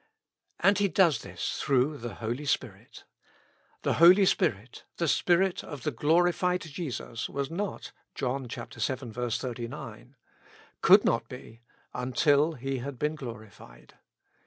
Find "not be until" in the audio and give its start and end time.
11.05-12.53